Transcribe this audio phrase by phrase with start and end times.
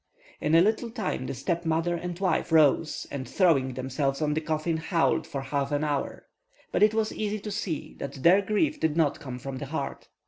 [0.39, 4.77] In a little time, the stepmother and wife rose, and throwing themselves on the coffin,
[4.77, 6.25] howled for half an hour;
[6.71, 10.07] but it was easy to see that their grief did not come from the heart.